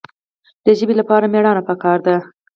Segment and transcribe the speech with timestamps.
[0.65, 2.15] د ژبې لپاره مېړانه پکار ده.